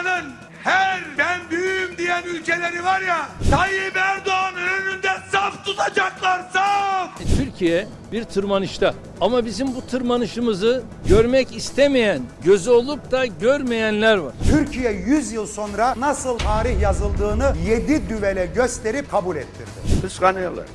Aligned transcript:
dünyanın 0.00 0.32
her 0.62 1.00
ben 1.18 1.40
büyüğüm 1.50 1.98
diyen 1.98 2.22
ülkeleri 2.22 2.84
var 2.84 3.00
ya 3.00 3.28
Tayyip 3.50 3.96
Erdoğan'ın 3.96 4.68
önünde 4.68 5.08
saf 5.32 5.64
tutacaklar 5.64 6.42
saf. 6.52 7.10
Türkiye 7.36 7.88
bir 8.12 8.24
tırmanışta 8.24 8.94
ama 9.20 9.44
bizim 9.44 9.74
bu 9.74 9.86
tırmanışımızı 9.86 10.82
görmek 11.08 11.56
istemeyen, 11.56 12.22
gözü 12.44 12.70
olup 12.70 13.10
da 13.10 13.26
görmeyenler 13.26 14.16
var. 14.16 14.32
Türkiye 14.50 14.92
100 14.92 15.32
yıl 15.32 15.46
sonra 15.46 15.94
nasıl 15.98 16.38
tarih 16.38 16.80
yazıldığını 16.80 17.54
7 17.66 18.08
düvele 18.08 18.46
gösterip 18.46 19.10
kabul 19.10 19.36
ettirdi. 19.36 20.00
Kıskanıyorlar. 20.02 20.66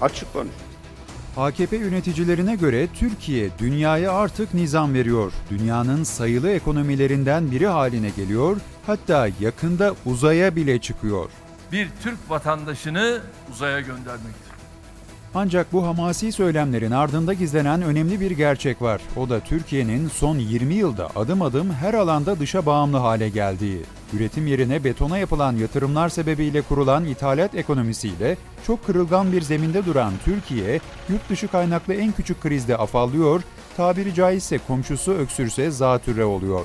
Açık 0.00 0.32
konuş. 0.32 0.52
AKP 1.36 1.76
yöneticilerine 1.76 2.56
göre 2.56 2.88
Türkiye 2.94 3.50
dünyaya 3.58 4.12
artık 4.12 4.54
nizam 4.54 4.94
veriyor. 4.94 5.32
Dünyanın 5.50 6.04
sayılı 6.04 6.50
ekonomilerinden 6.50 7.50
biri 7.50 7.66
haline 7.66 8.10
geliyor, 8.10 8.56
hatta 8.86 9.28
yakında 9.40 9.94
uzaya 10.06 10.56
bile 10.56 10.80
çıkıyor. 10.80 11.30
Bir 11.72 11.88
Türk 12.02 12.18
vatandaşını 12.28 13.20
uzaya 13.52 13.80
göndermektir. 13.80 14.52
Ancak 15.34 15.72
bu 15.72 15.86
hamasi 15.86 16.32
söylemlerin 16.32 16.90
ardında 16.90 17.32
gizlenen 17.32 17.82
önemli 17.82 18.20
bir 18.20 18.30
gerçek 18.30 18.82
var. 18.82 19.00
O 19.16 19.28
da 19.28 19.40
Türkiye'nin 19.40 20.08
son 20.08 20.38
20 20.38 20.74
yılda 20.74 21.08
adım 21.16 21.42
adım 21.42 21.70
her 21.72 21.94
alanda 21.94 22.38
dışa 22.38 22.66
bağımlı 22.66 22.96
hale 22.96 23.28
geldiği. 23.28 23.82
Üretim 24.12 24.46
yerine 24.46 24.84
betona 24.84 25.18
yapılan 25.18 25.56
yatırımlar 25.56 26.08
sebebiyle 26.08 26.62
kurulan 26.62 27.04
ithalat 27.04 27.54
ekonomisiyle 27.54 28.36
çok 28.66 28.86
kırılgan 28.86 29.32
bir 29.32 29.42
zeminde 29.42 29.86
duran 29.86 30.12
Türkiye, 30.24 30.80
yurt 31.08 31.28
dışı 31.28 31.48
kaynaklı 31.48 31.94
en 31.94 32.12
küçük 32.12 32.40
krizde 32.40 32.76
afallıyor, 32.76 33.42
tabiri 33.76 34.14
caizse 34.14 34.58
komşusu 34.58 35.12
öksürse 35.12 35.70
zatürre 35.70 36.24
oluyor. 36.24 36.64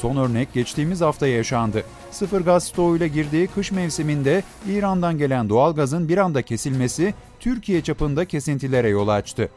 Son 0.00 0.16
örnek 0.16 0.52
geçtiğimiz 0.52 1.00
hafta 1.00 1.26
yaşandı. 1.26 1.84
Sıfır 2.10 2.40
gaz 2.40 2.64
stoğuyla 2.64 3.06
girdiği 3.06 3.46
kış 3.46 3.72
mevsiminde 3.72 4.42
İran'dan 4.68 5.18
gelen 5.18 5.48
doğal 5.48 5.74
gazın 5.74 6.08
bir 6.08 6.18
anda 6.18 6.42
kesilmesi 6.42 7.14
Türkiye 7.40 7.82
çapında 7.82 8.24
kesintilere 8.24 8.88
yol 8.88 9.08
açtı. 9.08 9.48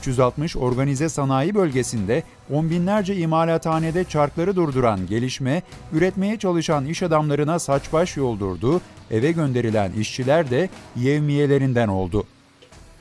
360 0.00 0.56
organize 0.56 1.08
sanayi 1.08 1.54
bölgesinde 1.54 2.22
on 2.52 2.70
binlerce 2.70 3.16
imalathanede 3.16 4.04
çarkları 4.04 4.56
durduran 4.56 5.06
gelişme, 5.06 5.62
üretmeye 5.92 6.38
çalışan 6.38 6.86
iş 6.86 7.02
adamlarına 7.02 7.58
saç 7.58 7.92
baş 7.92 8.16
yoldurdu, 8.16 8.80
eve 9.10 9.32
gönderilen 9.32 9.92
işçiler 9.92 10.50
de 10.50 10.68
yevmiyelerinden 10.96 11.88
oldu. 11.88 12.24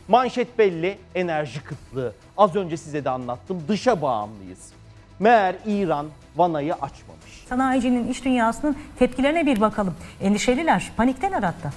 Manşet 0.08 0.59
belli, 0.59 0.97
enerji 1.16 1.64
kıtlığı. 1.64 2.14
Az 2.38 2.56
önce 2.56 2.78
size 2.78 3.06
de 3.06 3.09
anlattım, 3.09 3.58
dışa 3.67 4.02
bağımlıyız. 4.02 4.59
Meğer 5.19 5.55
İran 5.66 6.08
vanayı 6.35 6.73
açmamış. 6.73 7.44
Sanayicinin 7.49 8.08
iş 8.08 8.25
dünyasının 8.25 8.75
tepkilerine 8.99 9.45
bir 9.45 9.61
bakalım. 9.61 9.94
Endişeliler, 10.22 10.91
panikteler 10.97 11.44
hatta. 11.44 11.73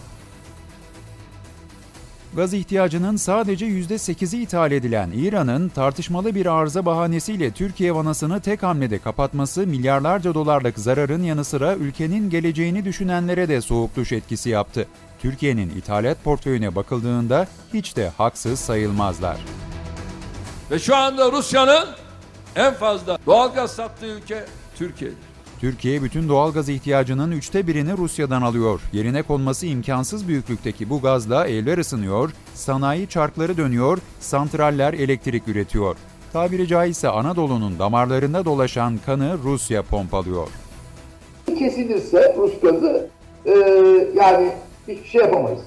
Gaz 2.36 2.55
ihtiyacının 2.55 3.17
sadece 3.17 3.67
%8'i 3.67 4.42
ithal 4.42 4.72
edilen 4.72 5.11
İran'ın 5.14 5.69
tartışmalı 5.69 6.34
bir 6.34 6.47
arıza 6.47 6.86
bahanesiyle 6.86 7.50
Türkiye 7.50 7.95
vanasını 7.95 8.41
tek 8.41 8.62
hamlede 8.62 8.98
kapatması 8.98 9.67
milyarlarca 9.67 10.34
dolarlık 10.34 10.78
zararın 10.78 11.23
yanı 11.23 11.45
sıra 11.45 11.75
ülkenin 11.75 12.30
geleceğini 12.30 12.84
düşünenlere 12.84 13.48
de 13.48 13.61
soğuk 13.61 13.97
duş 13.97 14.12
etkisi 14.12 14.50
yaptı. 14.50 14.86
Türkiye'nin 15.19 15.70
ithalat 15.70 16.25
portföyüne 16.25 16.75
bakıldığında 16.75 17.47
hiç 17.75 17.97
de 17.97 18.08
haksız 18.08 18.61
sayılmazlar. 18.61 19.36
Ve 20.70 20.78
şu 20.78 20.97
anda 20.97 21.33
Rusya'nın 21.33 21.84
en 22.59 22.75
fazla 22.75 23.19
doğalgaz 23.27 23.70
sattığı 23.70 24.06
ülke 24.06 24.45
Türkiye'dir. 24.77 25.19
Türkiye 25.61 26.03
bütün 26.03 26.28
doğal 26.28 26.53
gaz 26.53 26.69
ihtiyacının 26.69 27.31
üçte 27.33 27.67
birini 27.67 27.97
Rusya'dan 27.97 28.42
alıyor. 28.42 28.81
Yerine 28.92 29.23
konması 29.23 29.67
imkansız 29.67 30.28
büyüklükteki 30.28 30.91
bu 30.91 31.01
gazla 31.01 31.47
evler 31.47 31.79
ısınıyor, 31.79 32.31
sanayi 32.55 33.09
çarkları 33.09 33.56
dönüyor, 33.56 33.98
santraller 34.20 34.92
elektrik 34.92 35.48
üretiyor. 35.48 35.96
Tabiri 36.33 36.69
caizse 36.69 37.08
Anadolu'nun 37.08 37.79
damarlarında 37.79 38.45
dolaşan 38.45 38.98
kanı 39.07 39.39
Rusya 39.45 39.83
pompalıyor. 39.83 40.48
Kesilirse 41.58 42.35
Rus 42.39 42.61
gazı 42.61 43.08
e, 43.46 43.52
yani 44.14 44.52
hiçbir 44.89 45.08
şey 45.08 45.20
yapamayız. 45.20 45.61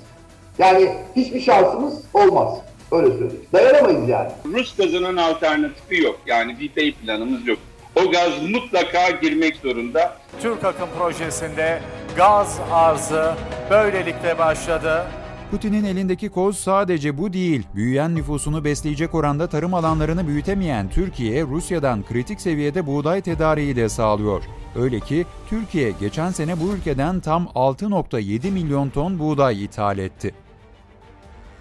Yani 0.59 0.95
hiçbir 1.15 1.41
şansımız 1.41 1.93
olmaz. 2.13 2.57
Öyle 2.91 3.07
söyleyeyim. 3.07 3.45
Dayanamayız 3.53 4.09
yani. 4.09 4.31
Rus 4.53 4.77
gazının 4.77 5.17
alternatifi 5.17 6.03
yok. 6.03 6.19
Yani 6.25 6.59
bir 6.59 6.75
bey 6.75 6.93
planımız 6.93 7.47
yok. 7.47 7.59
O 7.95 8.11
gaz 8.11 8.31
mutlaka 8.49 9.09
girmek 9.09 9.55
zorunda. 9.55 10.17
Türk 10.41 10.63
Akım 10.63 10.89
projesinde 10.97 11.81
gaz 12.17 12.59
arzı 12.71 13.33
böylelikle 13.69 14.37
başladı. 14.37 15.03
Putin'in 15.51 15.83
elindeki 15.83 16.29
koz 16.29 16.57
sadece 16.57 17.17
bu 17.17 17.33
değil. 17.33 17.63
Büyüyen 17.75 18.15
nüfusunu 18.15 18.63
besleyecek 18.63 19.15
oranda 19.15 19.47
tarım 19.47 19.73
alanlarını 19.73 20.27
büyütemeyen 20.27 20.89
Türkiye, 20.89 21.43
Rusya'dan 21.43 22.03
kritik 22.03 22.41
seviyede 22.41 22.87
buğday 22.87 23.21
tedariği 23.21 23.75
de 23.75 23.89
sağlıyor. 23.89 24.43
Öyle 24.75 24.99
ki 24.99 25.25
Türkiye 25.49 25.91
geçen 25.99 26.31
sene 26.31 26.59
bu 26.59 26.73
ülkeden 26.75 27.19
tam 27.19 27.43
6.7 27.55 28.51
milyon 28.51 28.89
ton 28.89 29.19
buğday 29.19 29.63
ithal 29.63 29.97
etti. 29.97 30.33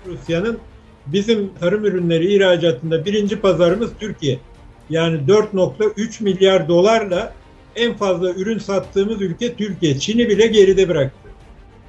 Rusya'nın 0.06 0.58
bizim 1.06 1.50
tarım 1.60 1.84
ürünleri 1.84 2.34
ihracatında 2.34 3.04
birinci 3.04 3.40
pazarımız 3.40 3.90
Türkiye. 4.00 4.38
Yani 4.90 5.16
4.3 5.28 6.22
milyar 6.22 6.68
dolarla 6.68 7.32
en 7.76 7.96
fazla 7.96 8.30
ürün 8.30 8.58
sattığımız 8.58 9.22
ülke 9.22 9.54
Türkiye. 9.54 9.98
Çin'i 9.98 10.28
bile 10.28 10.46
geride 10.46 10.88
bıraktı. 10.88 11.30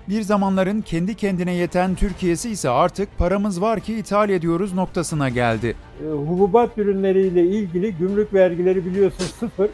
Bir 0.10 0.22
zamanların 0.22 0.82
kendi 0.82 1.16
kendine 1.16 1.54
yeten 1.54 1.96
Türkiye'si 1.96 2.50
ise 2.50 2.70
artık 2.70 3.18
paramız 3.18 3.62
var 3.62 3.80
ki 3.80 3.94
ithal 3.94 4.30
ediyoruz 4.30 4.74
noktasına 4.74 5.30
geldi. 5.30 5.76
E, 6.06 6.12
hububat 6.12 6.78
ürünleriyle 6.78 7.44
ilgili 7.44 7.96
gümrük 7.96 8.34
vergileri 8.34 8.86
biliyorsun 8.86 9.26
sıfır. 9.40 9.70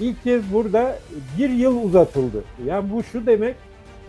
İlk 0.00 0.24
kez 0.24 0.52
burada 0.52 0.98
bir 1.38 1.50
yıl 1.50 1.82
uzatıldı. 1.82 2.44
Yani 2.66 2.90
bu 2.92 3.02
şu 3.02 3.26
demek, 3.26 3.56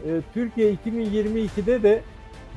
e, 0.06 0.09
Türkiye 0.34 0.73
2022'de 0.73 1.84
de 1.84 2.01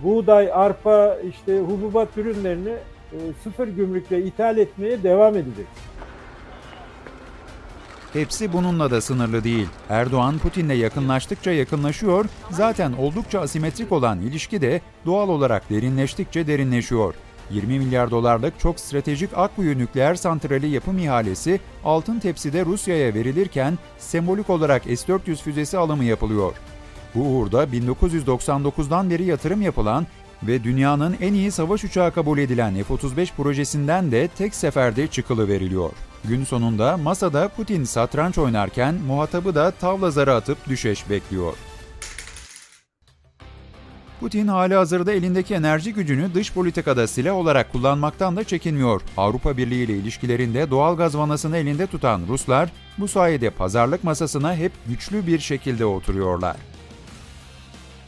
buğday, 0.03 0.53
arpa, 0.53 1.16
işte 1.28 1.60
hububat 1.60 2.19
ürünlerini 2.19 2.76
e, 3.12 3.19
sıfır 3.44 3.69
gümrükle 3.69 4.25
ithal 4.25 4.58
etmeye 4.58 5.03
devam 5.03 5.36
edecek. 5.36 5.66
Hepsi 8.12 8.52
bununla 8.52 8.91
da 8.91 9.00
sınırlı 9.00 9.44
değil. 9.44 9.69
Erdoğan 9.88 10.38
Putin'le 10.38 10.75
yakınlaştıkça 10.75 11.50
yakınlaşıyor, 11.50 12.25
zaten 12.50 12.92
oldukça 12.92 13.41
asimetrik 13.41 13.92
olan 13.92 14.20
ilişki 14.20 14.60
de 14.60 14.81
doğal 15.06 15.28
olarak 15.28 15.70
derinleştikçe 15.70 16.47
derinleşiyor. 16.47 17.14
20 17.50 17.78
milyar 17.78 18.10
dolarlık 18.10 18.60
çok 18.60 18.81
stratejik 18.81 19.31
Akkuyu 19.38 19.78
nükleer 19.78 20.14
santrali 20.14 20.66
yapım 20.66 20.98
ihalesi 20.98 21.60
altın 21.84 22.19
tepside 22.19 22.64
Rusya'ya 22.64 23.14
verilirken 23.14 23.78
sembolik 23.98 24.50
olarak 24.50 24.82
S-400 24.82 25.36
füzesi 25.36 25.78
alımı 25.78 26.04
yapılıyor. 26.04 26.52
Bu 27.14 27.20
uğurda 27.20 27.64
1999'dan 27.64 29.10
beri 29.10 29.24
yatırım 29.24 29.62
yapılan 29.62 30.06
ve 30.42 30.64
dünyanın 30.64 31.16
en 31.20 31.34
iyi 31.34 31.50
savaş 31.50 31.84
uçağı 31.84 32.12
kabul 32.12 32.38
edilen 32.38 32.82
F-35 32.82 33.34
projesinden 33.36 34.12
de 34.12 34.28
tek 34.28 34.54
seferde 34.54 35.06
çıkılı 35.06 35.48
veriliyor. 35.48 35.90
Gün 36.24 36.44
sonunda 36.44 36.96
masada 36.96 37.48
Putin 37.48 37.84
satranç 37.84 38.38
oynarken 38.38 38.94
muhatabı 38.94 39.54
da 39.54 39.70
tavla 39.70 40.10
zarı 40.10 40.34
atıp 40.34 40.68
düşeş 40.68 41.10
bekliyor. 41.10 41.54
Putin 44.20 44.48
hali 44.48 44.74
hazırda 44.74 45.12
elindeki 45.12 45.54
enerji 45.54 45.94
gücünü 45.94 46.34
dış 46.34 46.52
politikada 46.52 47.06
silah 47.06 47.34
olarak 47.34 47.72
kullanmaktan 47.72 48.36
da 48.36 48.44
çekinmiyor. 48.44 49.02
Avrupa 49.16 49.56
Birliği 49.56 49.84
ile 49.84 49.96
ilişkilerinde 49.96 50.70
doğal 50.70 50.96
gaz 50.96 51.18
vanasını 51.18 51.56
elinde 51.56 51.86
tutan 51.86 52.22
Ruslar 52.28 52.72
bu 52.98 53.08
sayede 53.08 53.50
pazarlık 53.50 54.04
masasına 54.04 54.56
hep 54.56 54.72
güçlü 54.88 55.26
bir 55.26 55.38
şekilde 55.38 55.84
oturuyorlar. 55.84 56.56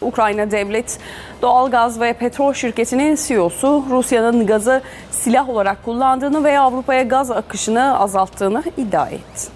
Ukrayna 0.04 0.50
Devlet 0.50 0.98
Doğalgaz 1.42 2.00
ve 2.00 2.12
Petrol 2.12 2.52
Şirketi'nin 2.52 3.16
CEO'su 3.26 3.84
Rusya'nın 3.90 4.46
gazı 4.46 4.82
silah 5.10 5.48
olarak 5.48 5.84
kullandığını 5.84 6.44
ve 6.44 6.58
Avrupa'ya 6.58 7.02
gaz 7.02 7.30
akışını 7.30 7.98
azalttığını 7.98 8.62
iddia 8.76 9.08
etti. 9.08 9.48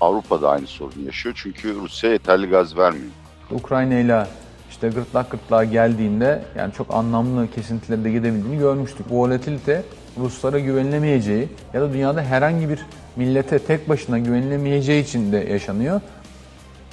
Avrupa 0.00 0.42
da 0.42 0.50
aynı 0.50 0.66
sorunu 0.66 1.06
yaşıyor 1.06 1.34
çünkü 1.42 1.74
Rusya 1.74 2.10
yeterli 2.10 2.46
gaz 2.46 2.76
vermiyor. 2.76 3.10
Ukrayna 3.50 3.94
ile 3.94 4.26
işte 4.70 4.88
gırtlak 4.88 5.30
gırtlağa 5.30 5.64
geldiğinde 5.64 6.42
yani 6.58 6.72
çok 6.72 6.94
anlamlı 6.94 7.50
kesintilerde 7.50 8.04
de 8.04 8.10
gidebildiğini 8.10 8.58
görmüştük. 8.58 9.10
Bu 9.10 9.18
volatilite 9.18 9.82
Ruslara 10.18 10.58
güvenilemeyeceği 10.58 11.48
ya 11.74 11.80
da 11.80 11.92
dünyada 11.92 12.22
herhangi 12.22 12.68
bir 12.68 12.86
millete 13.16 13.58
tek 13.58 13.88
başına 13.88 14.18
güvenilemeyeceği 14.18 15.02
için 15.02 15.32
de 15.32 15.36
yaşanıyor. 15.36 16.00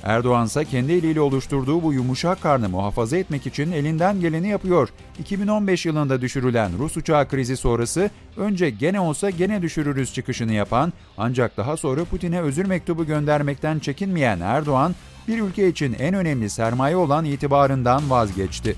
Erdoğan 0.04 0.46
ise 0.46 0.66
kendi 0.66 0.94
eliyle 0.94 1.22
oluşturduğu 1.22 1.84
bu 1.84 1.94
yumuşak 1.94 2.42
karnı 2.42 2.70
muhafaza 2.70 3.18
etmek 3.18 3.48
için 3.48 3.72
elinden 3.72 4.20
geleni 4.20 4.48
yapıyor. 4.48 4.90
2015 5.20 5.86
yılında 5.86 6.22
düşürülen 6.22 6.72
Rus 6.80 6.98
uçağı 6.98 7.28
krizi 7.28 7.58
sonrası 7.58 8.10
önce 8.38 8.70
gene 8.70 9.00
olsa 9.00 9.30
gene 9.30 9.62
düşürürüz 9.62 10.14
çıkışını 10.14 10.54
yapan 10.54 10.94
ancak 11.18 11.58
daha 11.58 11.78
sonra 11.78 12.06
Putin'e 12.06 12.42
özür 12.42 12.66
mektubu 12.66 13.06
göndermekten 13.06 13.80
çekinmeyen 13.80 14.40
Erdoğan 14.40 14.96
bir 15.28 15.40
ülke 15.42 15.68
için 15.68 15.96
en 16.00 16.14
önemli 16.14 16.50
sermaye 16.50 16.96
olan 16.96 17.26
itibarından 17.26 18.10
vazgeçti. 18.10 18.76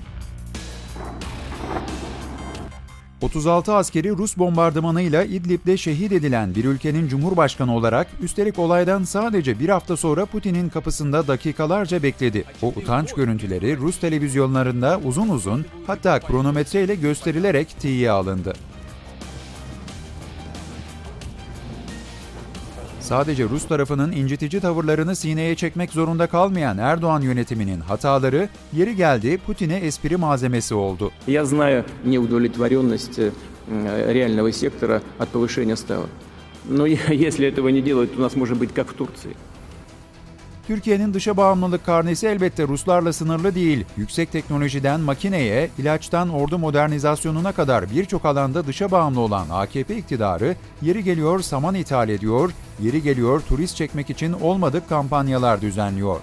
36 3.26 3.74
askeri 3.74 4.10
Rus 4.10 4.36
bombardımanıyla 4.38 5.24
İdlib'de 5.24 5.76
şehit 5.76 6.12
edilen 6.12 6.54
bir 6.54 6.64
ülkenin 6.64 7.08
cumhurbaşkanı 7.08 7.76
olarak 7.76 8.06
üstelik 8.22 8.58
olaydan 8.58 9.04
sadece 9.04 9.60
bir 9.60 9.68
hafta 9.68 9.96
sonra 9.96 10.26
Putin'in 10.26 10.68
kapısında 10.68 11.28
dakikalarca 11.28 12.02
bekledi. 12.02 12.44
O 12.62 12.66
utanç 12.66 13.12
görüntüleri 13.12 13.76
Rus 13.76 14.00
televizyonlarında 14.00 15.00
uzun 15.04 15.28
uzun 15.28 15.64
hatta 15.86 16.20
kronometreyle 16.20 16.94
gösterilerek 16.94 17.80
tiye 17.80 18.10
alındı. 18.10 18.54
Sadece 23.05 23.43
Rus 23.43 23.67
tarafının 23.67 24.11
incitici 24.11 24.61
tavırlarını 24.61 25.15
sineye 25.15 25.55
çekmek 25.55 25.91
zorunda 25.91 26.27
kalmayan 26.27 26.77
Erdoğan 26.77 27.21
yönetiminin 27.21 27.79
hataları 27.79 28.49
yeri 28.73 28.95
geldi 28.95 29.37
Putin'e 29.45 29.75
espri 29.77 30.17
malzemesi 30.17 30.75
oldu. 30.75 31.11
Я 31.27 31.45
знаю 31.45 31.83
неудовлетворенность 32.05 33.19
э, 33.19 33.31
реального 34.13 34.51
сектора 34.51 35.01
от 35.19 35.29
повышения 35.29 35.75
ставок. 35.75 36.09
Но 36.69 36.85
если 36.85 37.47
этого 37.47 37.69
не 37.69 37.81
делать, 37.81 38.13
то 38.13 38.19
у 38.19 38.21
нас 38.21 38.35
может 38.35 38.57
быть 38.57 38.73
как 38.73 38.87
в 38.89 38.93
Турции. 38.93 39.35
Türkiye'nin 40.66 41.14
dışa 41.14 41.36
bağımlılık 41.36 41.86
karnesi 41.86 42.26
elbette 42.26 42.68
Ruslarla 42.68 43.12
sınırlı 43.12 43.54
değil. 43.54 43.84
Yüksek 43.96 44.32
teknolojiden 44.32 45.00
makineye, 45.00 45.70
ilaçtan 45.78 46.28
ordu 46.28 46.58
modernizasyonuna 46.58 47.52
kadar 47.52 47.90
birçok 47.90 48.24
alanda 48.24 48.66
dışa 48.66 48.90
bağımlı 48.90 49.20
olan 49.20 49.46
AKP 49.50 49.96
iktidarı 49.96 50.56
yeri 50.82 51.04
geliyor 51.04 51.40
saman 51.40 51.74
ithal 51.74 52.08
ediyor, 52.08 52.50
yeri 52.80 53.02
geliyor 53.02 53.40
turist 53.40 53.76
çekmek 53.76 54.10
için 54.10 54.32
olmadık 54.32 54.88
kampanyalar 54.88 55.60
düzenliyor. 55.60 56.20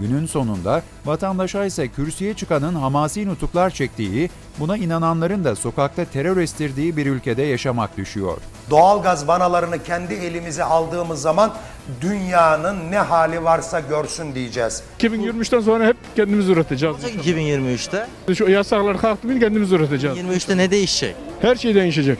Günün 0.00 0.26
sonunda 0.26 0.82
vatandaşa 1.04 1.64
ise 1.64 1.88
kürsüye 1.88 2.34
çıkanın 2.34 2.74
hamasi 2.74 3.28
nutuklar 3.28 3.70
çektiği, 3.70 4.30
buna 4.58 4.76
inananların 4.76 5.44
da 5.44 5.56
sokakta 5.56 6.04
terör 6.04 6.36
estirdiği 6.36 6.96
bir 6.96 7.06
ülkede 7.06 7.42
yaşamak 7.42 7.96
düşüyor. 7.96 8.38
Doğalgaz 8.70 9.28
vanalarını 9.28 9.82
kendi 9.82 10.14
elimize 10.14 10.64
aldığımız 10.64 11.22
zaman 11.22 11.54
dünyanın 12.00 12.90
ne 12.90 12.98
hali 12.98 13.44
varsa 13.44 13.80
görsün 13.80 14.34
diyeceğiz. 14.34 14.82
2023'ten 15.00 15.60
sonra 15.60 15.86
hep 15.86 15.96
kendimiz 16.16 16.48
üreteceğiz. 16.48 16.96
2023'te? 16.96 18.34
Şu 18.34 18.50
yasaklar 18.50 18.98
kalktı 18.98 19.26
mı 19.28 19.40
kendimiz 19.40 19.72
üreteceğiz. 19.72 20.18
23'te 20.18 20.56
ne 20.56 20.70
değişecek? 20.70 21.16
Her 21.42 21.56
şey 21.56 21.74
değişecek. 21.74 22.18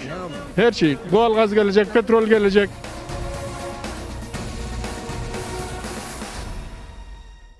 Her 0.56 0.72
şey. 0.72 0.96
Doğalgaz 1.12 1.54
gelecek, 1.54 1.94
petrol 1.94 2.26
gelecek, 2.26 2.70